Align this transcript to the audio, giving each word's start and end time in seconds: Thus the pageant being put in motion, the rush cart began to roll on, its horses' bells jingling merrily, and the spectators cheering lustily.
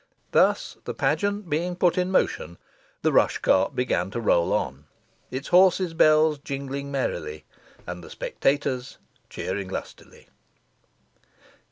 Thus 0.31 0.77
the 0.85 0.95
pageant 0.95 1.47
being 1.47 1.75
put 1.75 1.95
in 1.95 2.09
motion, 2.09 2.57
the 3.03 3.11
rush 3.11 3.37
cart 3.37 3.75
began 3.75 4.09
to 4.09 4.19
roll 4.19 4.51
on, 4.51 4.85
its 5.29 5.49
horses' 5.49 5.93
bells 5.93 6.39
jingling 6.39 6.89
merrily, 6.91 7.45
and 7.85 8.03
the 8.03 8.09
spectators 8.09 8.97
cheering 9.29 9.67
lustily. 9.67 10.27